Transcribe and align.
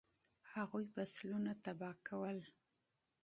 هغوی 0.53 0.85
فصلونه 0.93 1.51
تباه 1.63 1.95
کول. 2.07 2.37